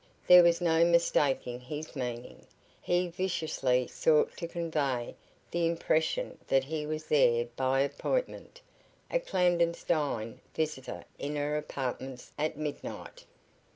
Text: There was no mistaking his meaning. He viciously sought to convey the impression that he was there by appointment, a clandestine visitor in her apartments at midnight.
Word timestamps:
There 0.25 0.41
was 0.41 0.61
no 0.61 0.83
mistaking 0.83 1.59
his 1.59 1.95
meaning. 1.95 2.47
He 2.81 3.07
viciously 3.07 3.85
sought 3.85 4.35
to 4.37 4.47
convey 4.47 5.13
the 5.51 5.67
impression 5.67 6.39
that 6.47 6.63
he 6.63 6.87
was 6.87 7.05
there 7.05 7.45
by 7.55 7.81
appointment, 7.81 8.61
a 9.11 9.19
clandestine 9.19 10.41
visitor 10.55 11.05
in 11.19 11.35
her 11.35 11.55
apartments 11.55 12.31
at 12.39 12.57
midnight. 12.57 13.25